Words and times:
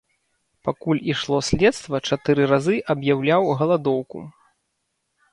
Пакуль 0.67 1.01
ішло 1.11 1.37
следства 1.49 1.99
чатыры 2.09 2.47
разы 2.51 2.77
аб'яўляў 2.93 3.45
галадоўку. 3.61 4.23